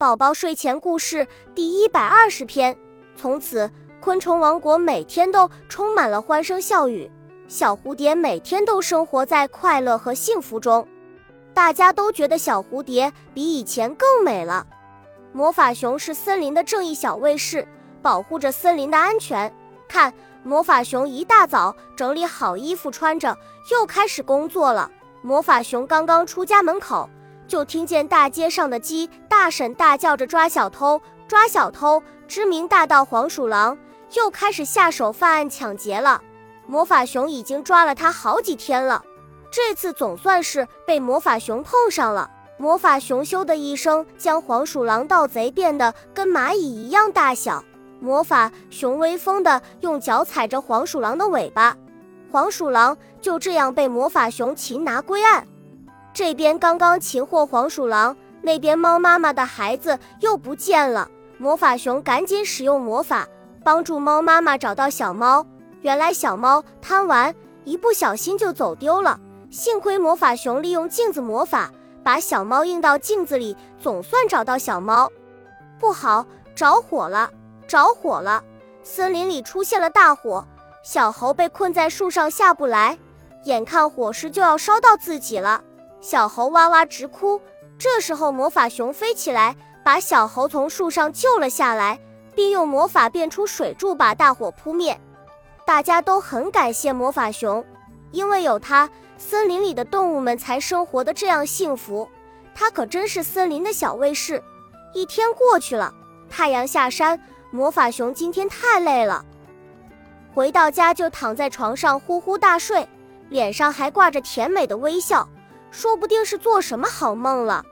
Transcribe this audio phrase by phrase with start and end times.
[0.00, 1.26] 宝宝睡前故事
[1.56, 2.78] 第一百二十篇。
[3.16, 3.68] 从此，
[4.00, 7.10] 昆虫王国每天都充满了欢声笑语，
[7.48, 10.86] 小蝴蝶每天都生活在快乐和幸福中。
[11.52, 14.64] 大家都觉得小蝴蝶比以前更美了。
[15.32, 17.66] 魔法熊是森林的正义小卫士，
[18.00, 19.52] 保护着森林的安全。
[19.88, 23.36] 看，魔法熊一大早整理好衣服穿着，
[23.72, 24.88] 又开始工作了。
[25.22, 27.10] 魔法熊刚刚出家门口。
[27.48, 32.02] 就听见大街上的鸡大婶大叫着抓小偷，抓小偷！
[32.28, 33.76] 知名大盗黄鼠狼
[34.12, 36.22] 又开始下手犯案抢劫了。
[36.66, 39.02] 魔法熊已经抓了他好几天了，
[39.50, 42.30] 这次总算是被魔法熊碰上了。
[42.58, 47.64] 魔法熊咻的一声将黄鼠狼盗贼变得跟蚂蚁一样大小。
[47.98, 51.74] 魔法熊威风的用脚踩着黄鼠狼的尾巴，
[52.30, 55.46] 黄鼠狼就这样被魔法熊擒拿归案。
[56.18, 61.08] 这边刚刚擒获黄鼠狼，那边猫妈妈的孩子又不见了。
[61.36, 63.24] 魔法熊赶紧使用魔法
[63.62, 65.46] 帮助猫妈妈找到小猫。
[65.82, 69.20] 原来小猫贪玩，一不小心就走丢了。
[69.48, 71.70] 幸亏魔法熊利用镜子魔法
[72.02, 75.08] 把小猫映到镜子里，总算找到小猫。
[75.78, 77.30] 不好，着火了！
[77.68, 78.42] 着火了！
[78.82, 80.44] 森林里出现了大火，
[80.82, 82.98] 小猴被困在树上下不来，
[83.44, 85.62] 眼看火势就要烧到自己了。
[86.00, 87.40] 小猴哇哇直哭，
[87.78, 91.98] 这时候魔法熊飞起来，把小猴从树上救了下来，
[92.34, 94.98] 并用魔法变出水柱，把大火扑灭。
[95.66, 97.64] 大家都很感谢魔法熊，
[98.12, 102.08] 因为有它，森林里的动物们才生活的这样幸福。
[102.54, 104.42] 它可真是森林的小卫士。
[104.94, 105.92] 一天过去了，
[106.30, 109.24] 太阳下山，魔法熊今天太累了，
[110.34, 112.88] 回到家就躺在床上呼呼大睡，
[113.28, 115.28] 脸上还挂着甜美的微笑。
[115.70, 117.64] 说不定是做什么好梦了。